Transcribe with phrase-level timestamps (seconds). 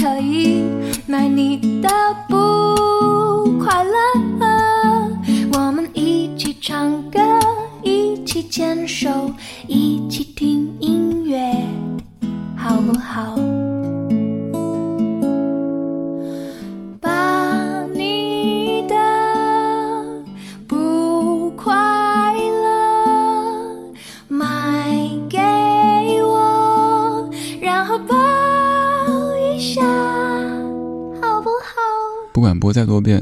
[0.00, 0.64] 可以
[1.06, 1.90] 买你的
[2.26, 2.69] 不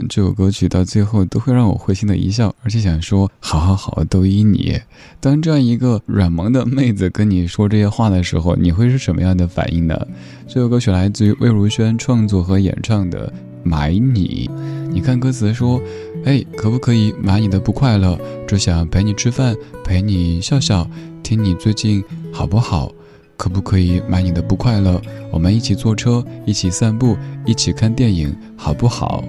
[0.09, 4.81] 这首歌曲到最后都会让我会心的一笑，而且想说好好好，都依你。
[5.21, 10.07] 当这样一个软萌的妹子跟你说这些话的时候，你会是什么样的反应呢？
[10.47, 13.29] 这首歌曲来自于魏如萱创作和演唱的
[13.63, 14.51] 《买你》。
[14.91, 15.81] 你看歌词说，
[16.25, 18.19] 哎，可不可以买你的不快乐？
[18.47, 19.55] 只想陪你吃饭，
[19.85, 20.89] 陪你笑笑，
[21.23, 22.03] 听你最近
[22.33, 22.91] 好不好？
[23.37, 25.01] 可不可以买你的不快乐？
[25.31, 29.23] 我们一起坐车，一起散步，一起看电影，好不好？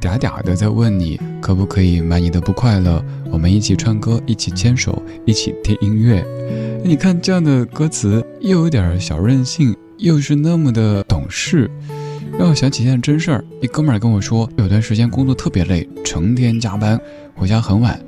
[0.00, 3.04] 嗲嗲的在问你，可不可以买你的不快乐？
[3.30, 6.24] 我们一起唱歌，一起牵手，一起听音乐。
[6.84, 11.70] 你看这样的歌词，又有点小任性，又是那么的懂事，
[12.38, 13.44] 让我想起一件真事儿。
[13.60, 17.00] 一哥们儿跟我说，有段时间工作特别累，成天加班，
[17.34, 18.00] 回家很晚。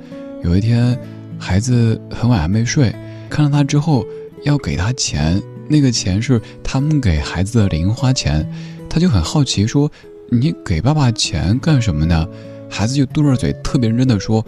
[0.43, 0.97] 有一天，
[1.37, 2.93] 孩子很晚还没睡，
[3.29, 4.05] 看到他之后。
[4.43, 8.43] 要给他钱，那个钱是他们给孩子的零花钱，
[8.89, 9.87] 他就很好奇说
[10.33, 12.25] ：“你给爸爸钱干什么呢？”
[12.69, 14.43] 孩子就嘟着嘴，特别认真的说：“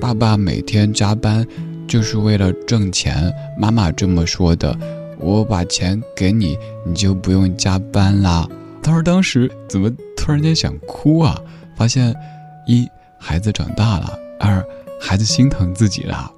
[0.00, 1.46] 爸爸每天加班
[1.86, 4.76] 就是为了挣钱，妈妈这么说的。
[5.20, 8.48] 我把钱给你，你就不用加班啦。”
[8.82, 11.40] 他说：“当时怎么突然间想哭啊？
[11.76, 12.12] 发现
[12.66, 14.64] 一孩子长大了，二
[15.00, 16.32] 孩子心疼自己了。”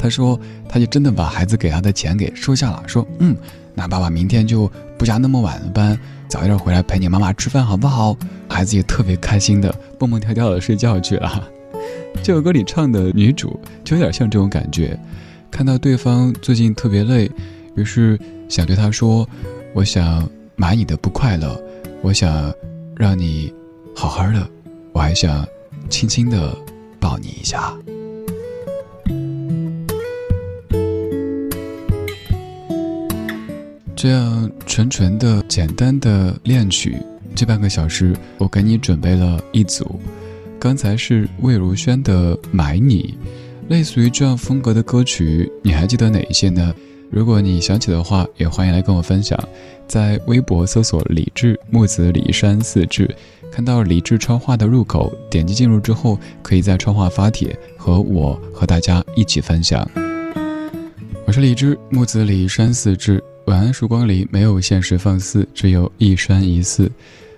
[0.00, 3.36] 他说：“他就真的把孩子给他的钱给收下了，说，嗯，
[3.74, 5.98] 那爸爸明天就不加那么晚的班，
[6.32, 8.16] 早一点回来陪你妈妈吃饭，好不好？”
[8.48, 11.46] 孩子也特别开心的蹦蹦跳跳的睡觉去了。
[12.24, 14.98] 这首歌里唱的女主就有点像这种感觉，
[15.50, 17.30] 看到对方最近特别累，
[17.74, 18.18] 于是
[18.48, 19.28] 想对他说
[19.76, 20.26] ：“我想
[20.56, 21.62] 买你的不快乐，
[22.00, 22.50] 我想
[22.96, 23.52] 让你
[23.94, 24.48] 好好的，
[24.92, 25.46] 我还想
[25.90, 26.56] 轻轻的
[26.98, 27.74] 抱你一下。”
[34.02, 36.96] 这样纯纯的、简单的恋曲，
[37.36, 40.00] 这半个小时我给你准备了一组。
[40.58, 43.14] 刚才是魏如萱的《买你》，
[43.70, 46.74] 类似于这样风格的歌曲，你还记得哪一些呢？
[47.12, 49.38] 如果你想起的话，也欢迎来跟我分享。
[49.86, 53.08] 在微博搜索“李志木子李山四志”，
[53.54, 59.88] 看到李志川话的入口，点击进入之后，可以在川话发帖，和我和大家一起分享。
[61.24, 66.90] 我是李志木子李山四志，晚安曙光里没有现实放肆，只有一山一寺。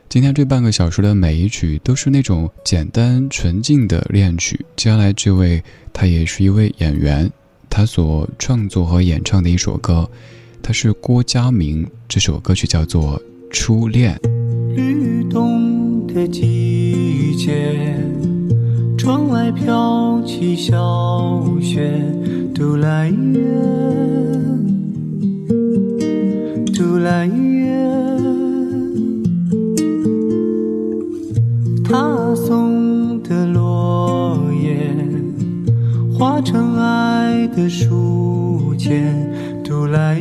[0.09, 4.65] 今天这半个小时的每一曲都是那种简单纯净的恋曲。
[4.77, 5.63] 接下来这位，
[5.93, 7.31] 他也是一位演员。
[7.71, 10.09] 他所创作和演唱的一首歌，
[10.63, 11.87] 他是郭嘉明。
[12.07, 13.19] 这首歌曲叫做
[13.51, 14.15] 《初恋》。
[14.77, 17.97] 律动的季节，
[18.97, 21.91] 窗外飘起小雪，
[22.55, 23.41] 杜来月，
[27.25, 27.31] 来，
[31.83, 34.95] 他送的落叶，
[36.19, 37.25] 化成爱。
[37.55, 39.31] 的书签，
[39.63, 40.21] 读来，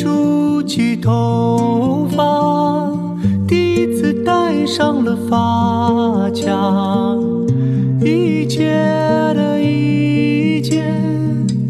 [0.00, 0.62] 梳。
[0.62, 2.92] 起头发，
[3.48, 7.16] 第一次戴上了发卡，
[8.04, 8.70] 一切
[9.34, 10.84] 的一切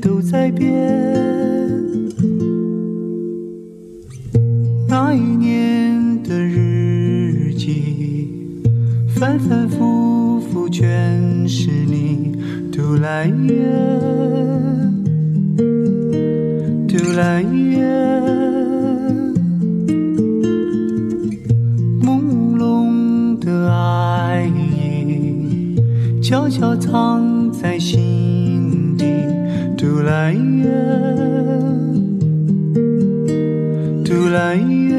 [0.03, 0.71] 都在变。
[4.87, 8.29] 那一年的日记，
[9.09, 12.32] 反反复复全是你，
[12.71, 13.55] 读来也，
[29.91, 30.39] 嘟来耶，
[34.05, 34.95] 嘟来耶。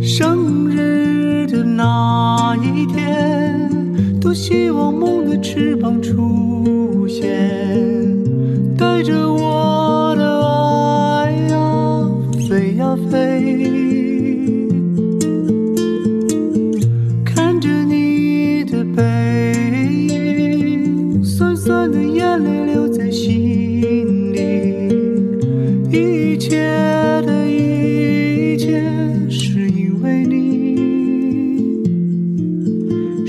[0.00, 3.68] 生日的那一天，
[4.18, 6.45] 多希望梦的翅膀出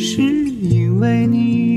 [0.09, 1.76] 是因为你。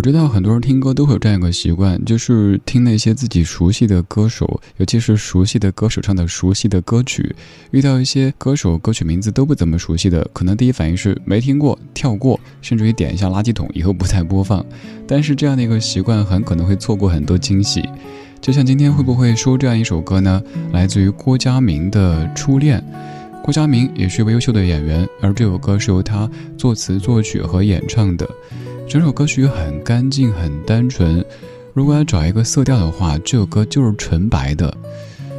[0.00, 7.36] 我知道很多人听歌都会有这样一个习惯，就是听那些自己熟悉的歌手，尤其是熟悉的歌手唱的熟悉的歌曲。
[7.70, 14.64] 遇到一些歌手歌曲名字都不怎么熟悉的，可能第一反应是没听过，跳过，甚至于点一下垃圾桶，以后不再播放。
[15.06, 17.86] 但是这样的一个习惯很可能会错过很多惊喜。
[18.40, 20.42] 就像今天会不会说这样一首歌呢？
[20.72, 22.80] 来自于郭嘉明的《初恋》。
[23.42, 28.28] 郭嘉明也是一位优秀的演员，而这首歌是由他作词作曲和演唱的。
[28.86, 31.24] 整首歌曲很干净，很单纯。
[31.72, 34.72] 如果要找一个色调的话，这首歌就是纯白的。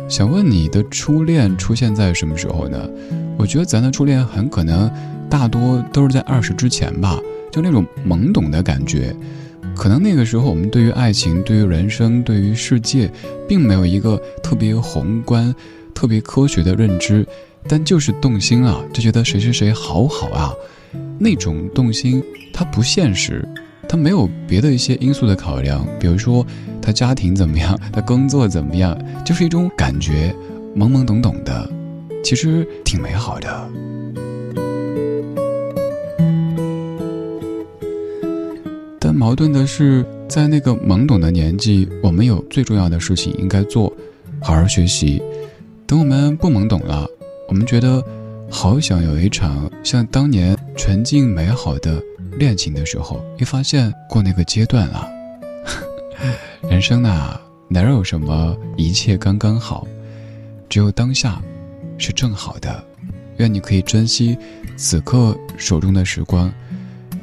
[0.10, 2.90] 想问你的初恋出现在什么时候呢？
[3.38, 4.92] 我觉得咱的初恋很可能
[5.30, 7.20] 大多都是在二十之前吧，
[7.52, 9.16] 就那种懵懂的感觉。
[9.76, 13.10] 可能那个时候我们对于爱情、对于人生、对于世界，
[13.48, 15.54] 并没有一个特别宏观、
[15.94, 17.26] 特别科学的认知，
[17.68, 20.54] 但就是动心了，就觉得谁谁谁好好啊。
[21.20, 23.48] 那种动心，它不现实，
[23.88, 26.46] 它没有别的一些因素的考量，比如说。
[26.84, 27.80] 他家庭怎么样？
[27.94, 28.98] 他工作怎么样？
[29.24, 30.36] 就是一种感觉，
[30.76, 31.72] 懵懵懂懂的，
[32.24, 33.70] 其实挺美好的。
[38.98, 43.94] 但矛盾的是，在那个懵懂的年纪，我们有最重要的事情应该做，
[44.40, 45.22] 好好学习。
[45.86, 47.08] 等我们不懵懂了，
[47.52, 48.02] 我们觉得
[48.50, 52.02] 好想有一场像当年纯净美好的
[52.38, 55.12] 恋情的时候，一发现过那个阶段了。
[56.72, 59.86] 人生呐，哪有什么一切刚刚好？
[60.70, 61.42] 只有当下
[61.98, 62.82] 是正好的。
[63.36, 64.38] 愿你可以珍惜
[64.78, 66.50] 此刻手中的时光，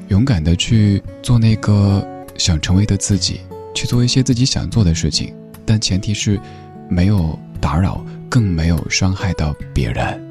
[0.09, 2.07] 勇敢的去做那个
[2.37, 3.41] 想成为的自己，
[3.75, 5.35] 去做一些自己想做的事情。
[5.65, 6.39] 但前提是
[6.87, 10.25] 没有打扰，更没有伤害到别人。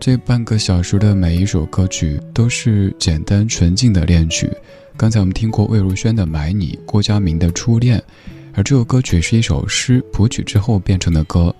[0.00, 4.50] 这半个小时的每一首歌曲都是简单纯净的恋曲。
[4.96, 7.98] 刚才我们听过魏如萱的《买你》，郭嘉明的《初恋》，
[8.54, 11.54] 而这首歌曲是一首诗谱曲之后变成的歌。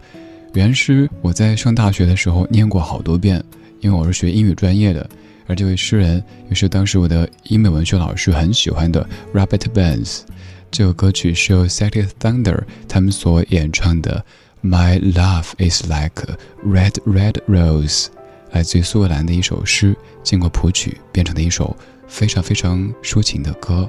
[0.55, 3.43] 原诗我在上大学的时候念过好多遍，
[3.81, 5.09] 因为我是学英语专业的。
[5.47, 10.21] 而这位诗人也是当时我的英美文学老师很喜欢的 Robert Burns。
[10.71, 14.25] 这首歌曲是由 s e t i Thunder 他们所演唱的
[14.69, 18.05] 《My Love Is Like Red Red Rose》，
[18.53, 23.89] 来自于苏格兰的一首诗，经过谱曲变成的一首非常非常抒情的歌。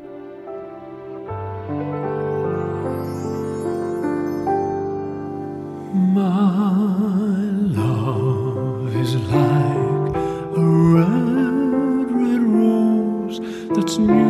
[9.31, 10.15] Like
[10.55, 13.39] a red, red rose
[13.73, 14.28] that's new.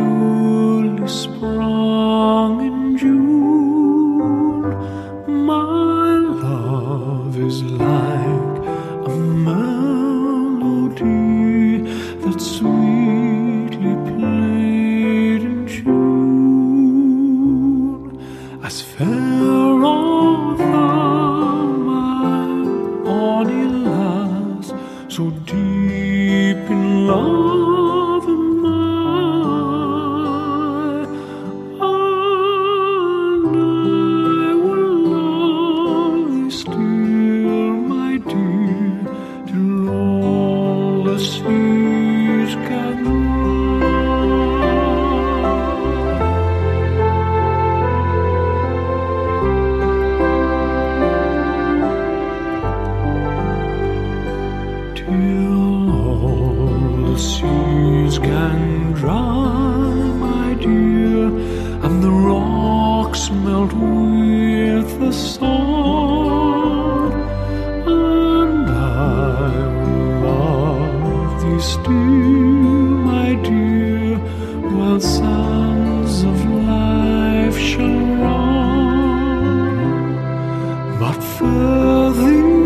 [81.00, 82.59] but further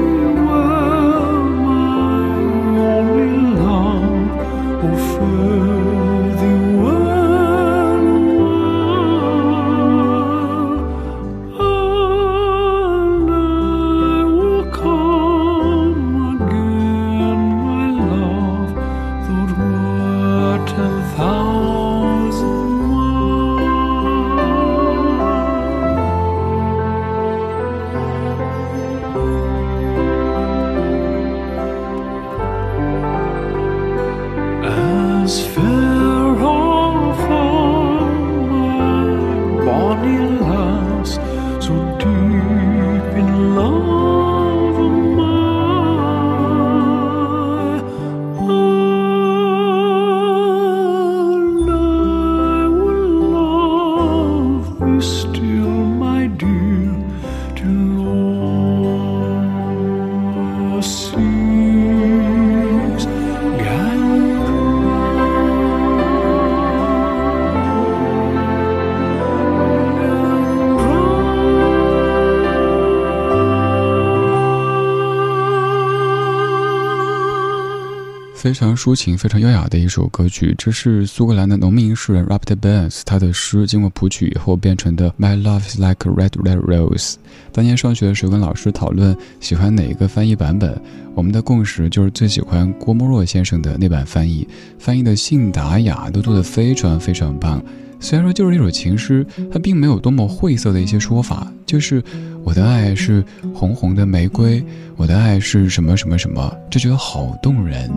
[78.45, 80.55] 非常抒情、非常优雅的一首歌曲。
[80.59, 85.09] 这是苏格兰的农民诗人 Robert Burns 他的诗经过谱曲以后变成的。
[85.19, 87.15] My love is like a red red rose。
[87.53, 90.79] 当年上学的时候跟老师讨论喜欢哪一个翻译版本，
[91.15, 94.47] 我们的共识就是最喜欢郭沫若先生的那版翻译，
[94.79, 97.65] 翻译的信达雅，都做得非常非常棒。
[98.05, 102.03] 虽然说就是一首情诗，它并没有多么晦涩的一些说法，就是
[102.45, 104.63] 我的爱是红红的玫瑰，
[104.97, 107.91] 我的爱是什么什么什么，就觉得好动人。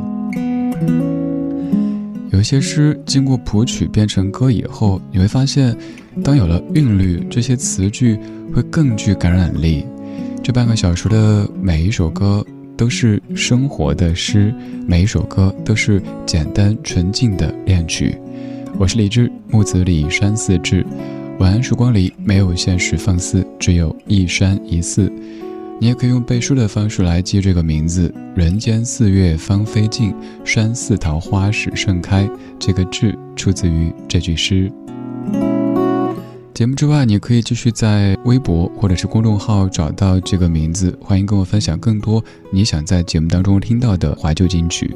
[2.32, 5.76] 有些诗经过谱曲变成歌以后，你会发现，
[6.24, 8.18] 当有了韵律，这些词句
[8.54, 9.86] 会更具感染力。
[10.42, 12.46] 这半个小时的每一首歌
[12.78, 14.56] 都是生活的诗，
[14.88, 18.18] 每一首歌都是简单纯净的恋曲。
[18.80, 20.86] 我是李志，木子李山寺志。
[21.40, 25.12] 晚安时光里没有现实放肆，只有一山一寺。
[25.80, 30.14] 你也可以用背书的方式来记这个名字：人间四月芳菲尽，
[30.46, 32.30] 山寺桃花始盛开。
[32.60, 34.72] 这个志出自于这句诗。
[36.54, 40.96] 节目之外，你可以继续在微博或者是公众号找到这个名字。
[41.02, 44.96] 欢迎跟我分享更多你想在节目当中听到的怀旧金曲。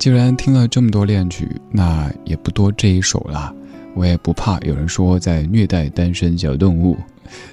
[0.00, 3.54] 既然听了这么多恋曲，那也不多这一首啦。
[3.94, 6.96] 我也不怕有人说在虐待单身小动物。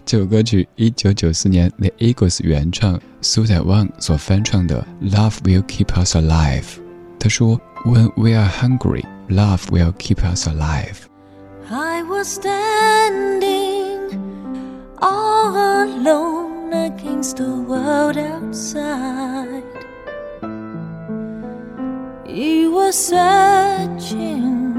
[0.06, 6.62] 这首歌曲一九九四年 The Eagles 原唱苏打旺所翻唱的《Love Will Keep Us Alive》。
[7.20, 10.96] 他说：“When we are hungry, love will keep us alive。”
[11.70, 14.18] I was standing
[15.02, 19.64] all alone against the world outside.
[22.38, 24.70] You were searching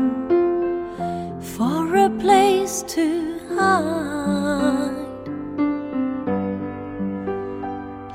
[1.41, 4.94] for a place to hide.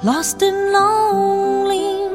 [0.02, 2.08] Lost and lonely,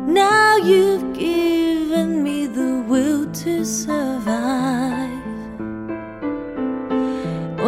[0.00, 5.08] now you've given me the will to survive.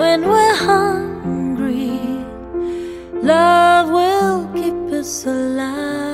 [0.01, 1.99] When we're hungry,
[3.23, 6.10] love will keep us alive.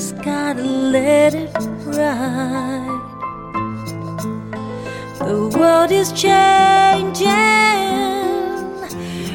[0.00, 1.54] Just gotta let it
[1.98, 3.00] ride.
[5.18, 7.28] The world is changing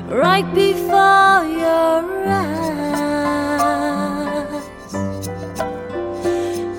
[0.10, 2.64] right before your eyes.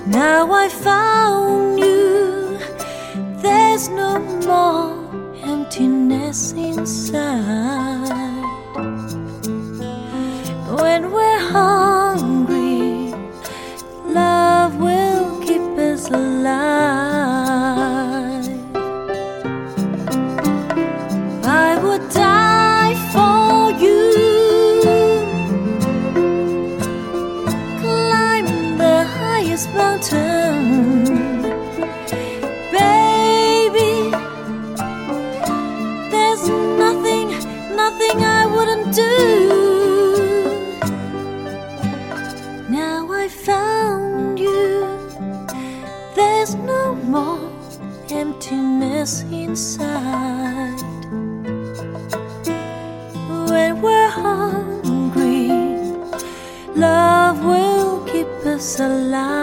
[0.05, 2.59] Now I found you,
[3.41, 4.19] there's no
[4.49, 4.91] more
[5.45, 7.46] emptiness inside.
[58.75, 59.36] Alive.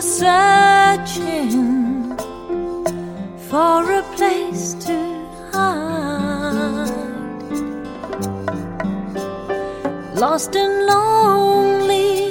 [0.00, 1.50] Searching
[3.50, 4.96] for a place to
[5.52, 6.90] hide.
[10.14, 12.30] Lost and lonely,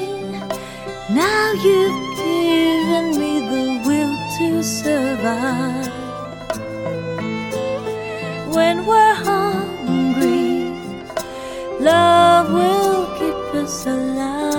[1.09, 5.91] now you've given me the will to survive.
[8.55, 10.71] When we're hungry,
[11.81, 14.56] love will keep us alive.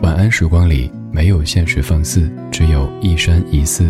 [0.00, 2.30] 晚安，时光里没有现实放肆。
[2.58, 3.88] 只有一山一寺。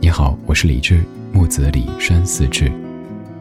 [0.00, 1.02] 你好，我是李志，
[1.34, 2.72] 木子李山寺志。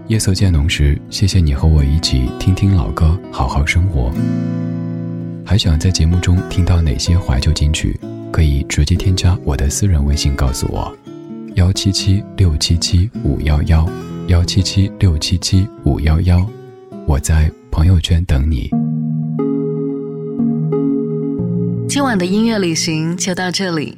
[0.08, 4.12] 夜色渐浓时，谢谢你和我一起听听老歌，好好生活。
[5.46, 7.98] 还想在节目中听到哪些怀旧金曲？
[8.34, 10.94] 可以直接添加我的私人微信告诉我，
[11.56, 13.90] 幺七七六七七五幺幺，
[14.28, 16.46] 幺七七六七七五幺幺，
[17.08, 18.70] 我在朋友圈等你。
[21.88, 23.98] 今晚的音乐旅行就到这里，